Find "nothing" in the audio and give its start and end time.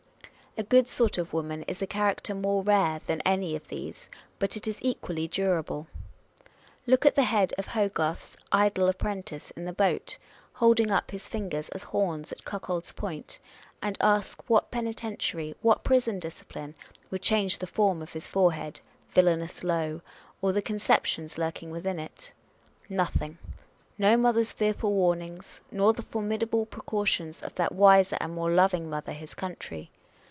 22.89-23.37